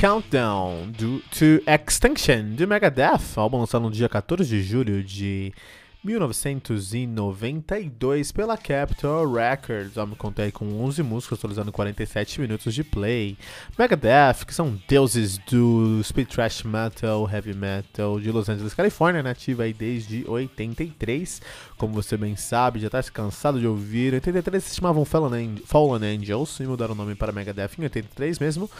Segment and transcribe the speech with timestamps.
[0.00, 5.52] Countdown do, to Extinction de Megadeth, álbum lançado no dia 14 de julho de
[6.02, 9.98] 1992 pela Capitol Records.
[9.98, 13.36] Álbum conta aí com 11 músicas, totalizando 47 minutos de play.
[13.78, 19.64] Megadeth, que são deuses do speed thrash metal, heavy metal de Los Angeles, Califórnia, nativa
[19.64, 21.42] aí desde 83.
[21.76, 24.14] Como você bem sabe, já está cansado de ouvir.
[24.14, 25.56] Em 83 se chamavam Fallen
[26.02, 28.70] Angels e mudaram o nome para Megadeth em 83 mesmo.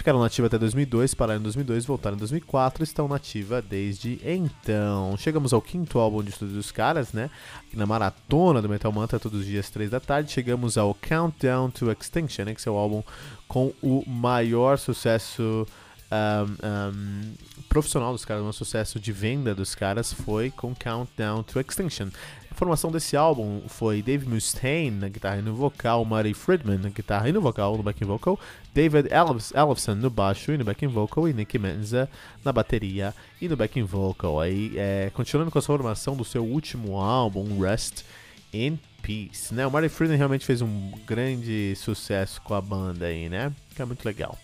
[0.00, 5.14] Ficaram nativa até 2002, pararam em 2002, voltaram em 2004 estão nativa desde então.
[5.18, 7.28] Chegamos ao quinto álbum de estúdio dos caras, né?
[7.74, 10.32] Na maratona do Metal Mantra, todos os dias, 3 da tarde.
[10.32, 12.54] Chegamos ao Countdown to Extinction, né?
[12.54, 13.02] Que é o álbum
[13.46, 15.66] com o maior sucesso
[16.10, 17.34] um, um,
[17.68, 22.08] profissional dos caras, maior sucesso de venda dos caras foi com Countdown to Extinction.
[22.50, 26.88] A formação desse álbum foi Dave Mustaine na guitarra e no vocal, Marty Friedman na
[26.88, 28.38] guitarra e no vocal, no backing vocal,
[28.74, 32.08] David Ellefson no baixo e no backing vocal e Nicky Menza
[32.44, 34.40] na bateria e no backing vocal.
[34.40, 38.04] Aí, é, continuando com a formação do seu último álbum, Rest
[38.52, 39.66] in Peace, né?
[39.66, 43.52] O Marty Friedman realmente fez um grande sucesso com a banda aí, né?
[43.74, 44.36] Que é muito legal.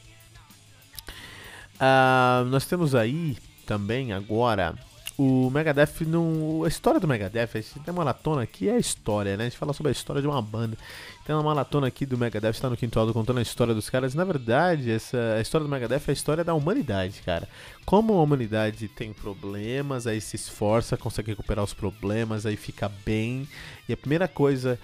[1.74, 4.74] Uh, nós temos aí também agora
[5.18, 8.78] o Megadeth, no, a história do Megadeth, a gente tem uma maratona aqui, é a
[8.78, 9.44] história, né?
[9.44, 10.76] A gente fala sobre a história de uma banda.
[11.24, 14.14] Tem uma maratona aqui do Megadeth, está no quinto álbum contando a história dos caras.
[14.14, 17.48] Na verdade, essa, a história do Megadeth é a história da humanidade, cara.
[17.86, 23.48] Como a humanidade tem problemas, aí se esforça, consegue recuperar os problemas, aí fica bem.
[23.88, 24.78] E a primeira coisa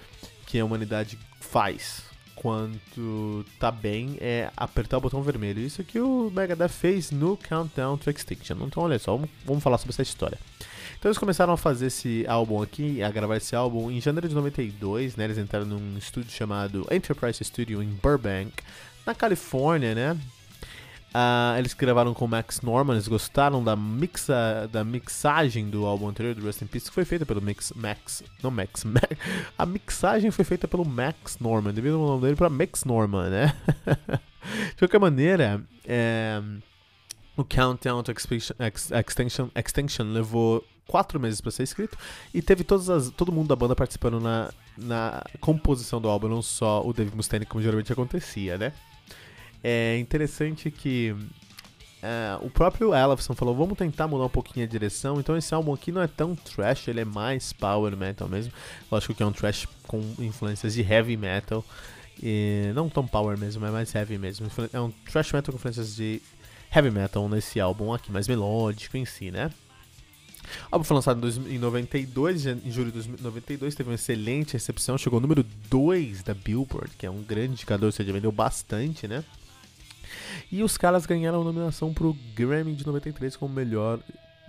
[0.47, 5.59] que a humanidade faz quanto tá bem é apertar o botão vermelho.
[5.59, 8.57] Isso que o Megadeth fez no Countdown to Extinction.
[8.61, 10.37] Então, olha só, vamos, falar sobre essa história.
[10.97, 14.35] Então eles começaram a fazer esse álbum aqui, a gravar esse álbum em janeiro de
[14.35, 15.25] 92, né?
[15.25, 18.53] Eles entraram num estúdio chamado Enterprise Studio em Burbank,
[19.05, 20.17] na Califórnia, né?
[21.13, 26.09] Uh, eles gravaram com o Max Norman, eles gostaram da, mixa, da mixagem do álbum
[26.09, 28.23] anterior, do Rust in Peace, que foi feita pelo Mix, Max.
[28.41, 29.07] Não Max, Max.
[29.55, 33.53] A mixagem foi feita pelo Max Norman, devido ao nome dele para Max Norman, né?
[34.73, 36.41] De qualquer maneira, é,
[37.37, 38.55] o Countdown to Extinction,
[38.99, 41.95] Extinction, Extinction levou quatro meses para ser escrito
[42.33, 46.41] e teve todas as, todo mundo da banda participando na, na composição do álbum, não
[46.41, 48.73] só o Dave Mustaine, como geralmente acontecia, né?
[49.63, 51.15] É interessante que
[52.01, 55.21] é, o próprio Ellefson falou, vamos tentar mudar um pouquinho a direção.
[55.21, 58.51] Então esse álbum aqui não é tão trash, ele é mais power metal mesmo.
[58.91, 61.63] Lógico que é um trash com influências de heavy metal.
[62.21, 64.47] E não tão power mesmo, é mais heavy mesmo.
[64.73, 66.21] É um trash metal com influências de
[66.75, 69.49] heavy metal nesse álbum aqui, mais melódico em si, né?
[70.69, 75.17] O álbum foi lançado em 92, em julho de 92, teve uma excelente recepção, chegou
[75.17, 79.23] ao número 2 da Billboard, que é um grande indicador, ou seja, vendeu bastante, né?
[80.53, 83.99] E os caras ganharam a nominação pro Grammy de 93 como melhor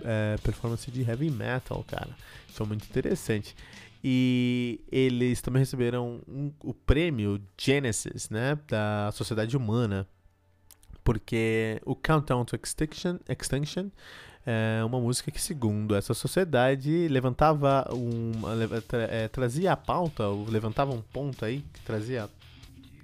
[0.03, 2.15] é, performance de heavy metal, cara.
[2.47, 3.55] Isso é muito interessante.
[4.03, 10.07] E eles também receberam um, o prêmio Genesis, né, da Sociedade Humana,
[11.03, 13.89] porque o Countdown to Extinction, Extinction
[14.45, 18.31] é uma música que, segundo essa sociedade, levantava um,
[18.87, 22.29] tra, é, trazia a pauta, levantava um ponto aí que trazia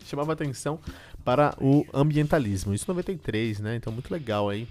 [0.06, 0.80] chamava atenção
[1.24, 2.74] para o ambientalismo.
[2.74, 3.76] Isso em 93, né?
[3.76, 4.68] Então muito legal aí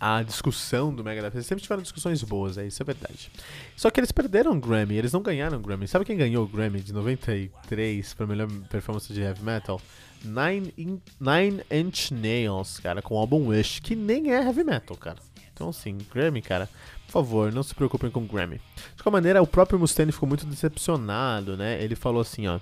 [0.00, 1.34] a discussão do Megadeth.
[1.34, 3.30] Eles sempre tiveram discussões boas, é isso é verdade.
[3.76, 5.86] Só que eles perderam o Grammy, eles não ganharam o Grammy.
[5.86, 9.80] Sabe quem ganhou o Grammy de 93 para melhor performance de heavy metal?
[10.24, 14.96] Nine, in, Nine Inch Nails, cara, com o álbum Wish, que nem é heavy metal,
[14.96, 15.18] cara.
[15.52, 16.68] Então, assim, Grammy, cara,
[17.06, 18.60] por favor, não se preocupem com o Grammy.
[18.96, 21.82] De qualquer maneira, o próprio Mustaine ficou muito decepcionado, né?
[21.82, 22.58] Ele falou assim, ó.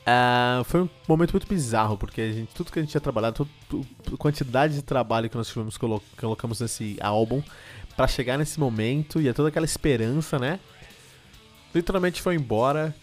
[0.00, 3.46] Uh, foi um momento muito bizarro, porque a gente, tudo que a gente tinha trabalhado,
[4.12, 7.42] a quantidade de trabalho que nós tivemos, colo colocamos nesse álbum
[7.96, 10.58] para chegar nesse momento e a toda aquela esperança, né?
[11.74, 12.94] Literalmente foi embora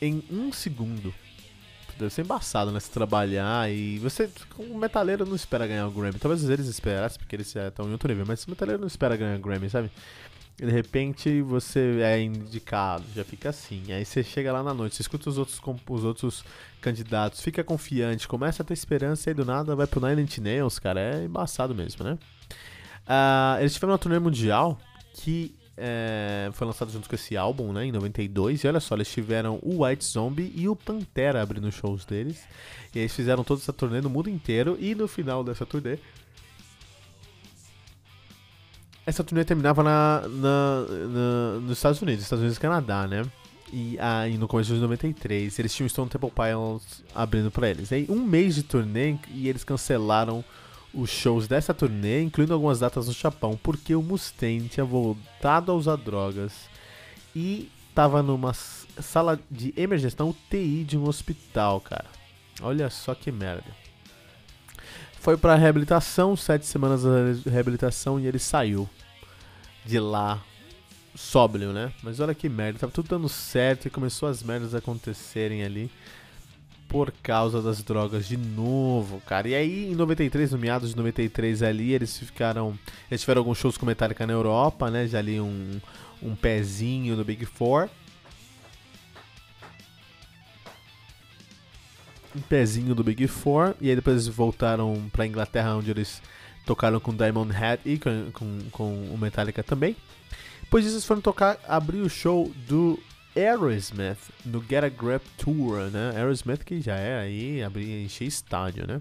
[0.00, 1.12] em um segundo.
[1.98, 2.78] deve ser embaçado, né?
[2.80, 6.18] Se trabalhar e você, o metaleiro não espera ganhar o Grammy.
[6.18, 9.36] Talvez eles esperassem, porque eles estão em outro nível, mas o metaleiro não espera ganhar
[9.36, 9.90] o Grammy, sabe?
[10.66, 13.92] De repente você é indicado, já fica assim.
[13.92, 16.44] Aí você chega lá na noite, você escuta os outros, os outros
[16.82, 20.78] candidatos, fica confiante, começa a ter esperança e do nada vai pro Nine Inch Nails,
[20.78, 21.00] cara.
[21.00, 22.18] É embaçado mesmo, né?
[23.06, 24.78] Uh, eles tiveram uma turnê mundial
[25.14, 28.62] que é, foi lançado junto com esse álbum, né, em 92.
[28.62, 32.46] E olha só, eles tiveram o White Zombie e o Pantera abrindo shows deles.
[32.94, 34.76] E eles fizeram toda essa turnê no mundo inteiro.
[34.78, 35.98] E no final dessa turnê,
[39.06, 43.24] essa turnê terminava na, na, na, nos Estados Unidos, Estados Unidos e Canadá, né?
[43.72, 47.92] E aí no começo de 93, eles tinham Stone Temple Pilots abrindo para eles.
[47.92, 50.44] Aí um mês de turnê e eles cancelaram
[50.92, 55.74] os shows dessa turnê, incluindo algumas datas no Japão, porque o Mustaine tinha voltado a
[55.74, 56.68] usar drogas
[57.34, 62.06] e tava numa sala de emergência, na UTI de um hospital, cara.
[62.60, 63.70] Olha só que merda.
[65.20, 67.02] Foi pra reabilitação, sete semanas
[67.42, 68.88] de reabilitação e ele saiu
[69.84, 70.42] de lá
[71.14, 71.92] sóbrio, né?
[72.02, 75.90] Mas olha que merda, tava tudo dando certo e começou as merdas acontecerem ali
[76.88, 79.46] por causa das drogas de novo, cara.
[79.46, 82.76] E aí, em 93, no meados de 93 ali, eles ficaram.
[83.10, 85.06] Eles tiveram alguns shows com Metallica na Europa, né?
[85.06, 85.80] Já ali um,
[86.22, 87.90] um pezinho no Big Four.
[92.36, 93.74] Um pezinho do Big Four.
[93.80, 96.22] E aí depois eles voltaram pra Inglaterra, onde eles
[96.64, 99.96] tocaram com Diamond Head e com, com, com o Metallica também.
[100.62, 102.98] Depois disso, eles foram tocar, abrir o show do
[103.36, 106.12] Aerosmith no Get a Grip Tour, né?
[106.14, 109.00] Aerosmith que já é aí, abrir encher estádio, né?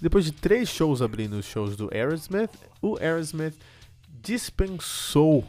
[0.00, 2.50] Depois de três shows abrindo os shows do Aerosmith,
[2.80, 3.54] o Aerosmith
[4.22, 5.44] dispensou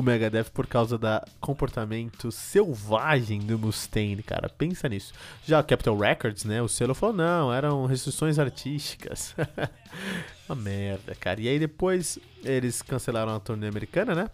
[0.00, 4.48] o Megadeth por causa da comportamento selvagem do Mustaine, cara.
[4.48, 5.12] Pensa nisso.
[5.46, 6.60] Já a Capitol Records, né?
[6.62, 9.34] O selo falou, não, eram restrições artísticas.
[10.48, 11.40] Uma merda, cara.
[11.40, 14.30] E aí depois eles cancelaram a turnê americana, né?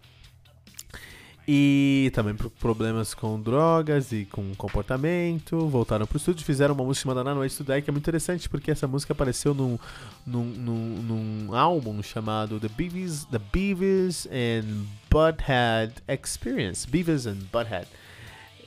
[1.48, 5.68] E também por problemas com drogas e com comportamento.
[5.68, 8.72] Voltaram pro estúdio, fizeram uma música chamada Na Noite Estudar, que é muito interessante porque
[8.72, 9.78] essa música apareceu num,
[10.26, 16.88] num, num, num álbum chamado The Beavis, The Beavis and Butthead Experience.
[16.88, 17.86] Beavis and Butthead.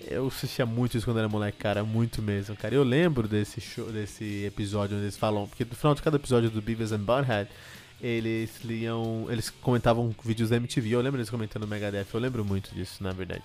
[0.08, 2.74] Eu assistia muito isso quando era moleque, cara, muito mesmo, cara.
[2.74, 6.50] Eu lembro desse show, desse episódio onde eles falam, porque no final de cada episódio
[6.50, 7.50] do Beavis and Butthead,
[8.02, 9.28] eles liam.
[9.30, 10.90] Eles comentavam vídeos da MTV.
[10.90, 13.44] Eu lembro eles comentando Megadeth, eu lembro muito disso, na verdade.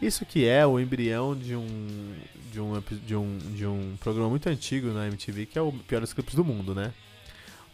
[0.00, 2.14] Isso que é o embrião de um.
[2.52, 6.12] de um, de um, de um programa muito antigo na MTV, que é o Piores
[6.12, 6.92] Clipes do Mundo, né?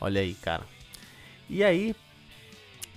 [0.00, 0.64] Olha aí, cara.
[1.48, 1.94] E aí.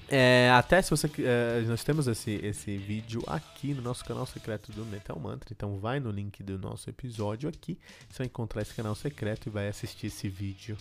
[0.09, 1.09] É, até se você.
[1.19, 5.50] É, nós temos esse, esse vídeo aqui no nosso canal secreto do Metal Mantra.
[5.51, 7.77] Então vai no link do nosso episódio aqui.
[8.09, 10.77] Você vai encontrar esse canal secreto e vai assistir esse vídeo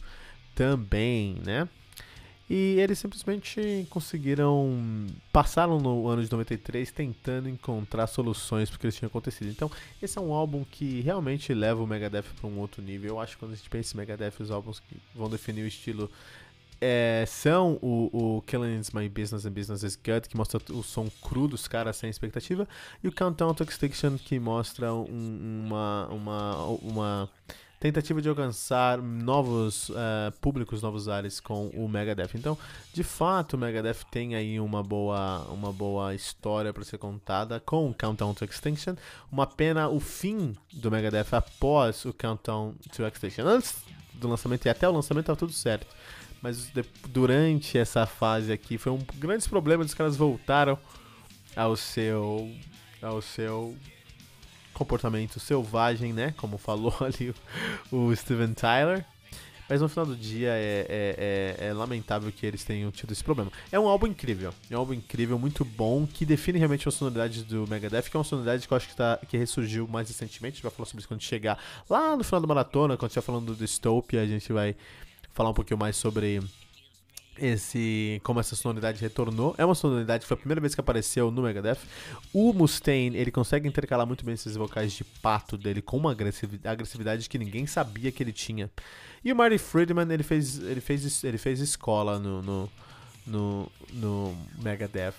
[0.54, 1.68] também, né?
[2.48, 5.06] E eles simplesmente conseguiram.
[5.32, 9.50] Passaram no ano de 93 tentando encontrar soluções porque eles tinham acontecido.
[9.50, 9.70] Então,
[10.00, 13.10] esse é um álbum que realmente leva o Megadeth para um outro nível.
[13.10, 15.66] Eu acho que quando a gente pensa em Megadeth, os álbuns que vão definir o
[15.66, 16.08] estilo
[16.80, 20.82] é, são o, o Killing Is My Business and Business Is Good, que mostra o
[20.82, 22.68] som cru dos caras sem expectativa,
[23.02, 27.30] e o Countdown to Extinction, que mostra um, uma, uma, uma
[27.78, 32.30] tentativa de alcançar novos uh, públicos, novos ares com o Megadeth.
[32.34, 32.56] Então,
[32.92, 37.90] de fato, o Megadeth tem aí uma boa, uma boa história para ser contada com
[37.90, 38.94] o Countdown to Extinction.
[39.30, 43.46] Uma pena o fim do Megadeth após o Countdown to Extinction.
[43.46, 43.76] Antes
[44.14, 45.86] do lançamento e até o lançamento estava tudo certo.
[46.42, 50.78] Mas de, durante essa fase aqui foi um grande problema, os caras voltaram
[51.54, 52.50] ao seu
[53.00, 53.74] ao seu
[54.76, 56.34] comportamento selvagem, né?
[56.36, 57.34] Como falou ali
[57.90, 59.04] o, Steven Tyler.
[59.68, 63.24] Mas no final do dia é, é, é, é, lamentável que eles tenham tido esse
[63.24, 63.50] problema.
[63.72, 67.42] É um álbum incrível, é um álbum incrível, muito bom, que define realmente a sonoridade
[67.42, 70.52] do Megadeth, que é uma sonoridade que eu acho que, tá, que ressurgiu mais recentemente.
[70.52, 71.58] A gente vai falar sobre isso quando chegar
[71.90, 74.76] lá no final da maratona, quando estiver falando do Dystopia, a gente vai
[75.34, 76.40] falar um pouquinho mais sobre
[77.38, 79.54] esse como essa sonoridade retornou.
[79.58, 81.78] É uma sonoridade que foi a primeira vez que apareceu no Megadeth.
[82.32, 87.28] O Mustaine, ele consegue intercalar muito bem esses vocais de pato dele com uma agressividade
[87.28, 88.70] que ninguém sabia que ele tinha.
[89.24, 92.72] E o Marty Friedman, ele fez, ele fez, ele fez escola no, no,
[93.26, 95.14] no, no Megadeth.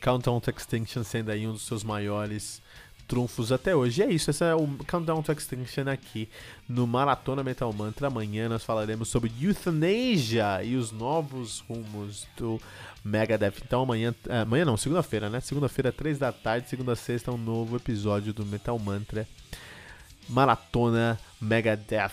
[0.00, 2.60] Countdown to Extinction sendo aí um dos seus maiores
[3.06, 4.00] trunfos até hoje.
[4.00, 6.28] E é isso, esse é o Countdown to Extinction aqui
[6.68, 8.08] no Maratona Metal Mantra.
[8.08, 12.60] Amanhã nós falaremos sobre Euthanasia e os novos rumos do
[13.04, 13.54] Megadeth.
[13.64, 15.40] Então amanhã, é, amanhã não, segunda-feira, né?
[15.40, 19.26] Segunda-feira, três da tarde, segunda sexta, um novo episódio do Metal Mantra.
[20.28, 22.12] Maratona Megadeth.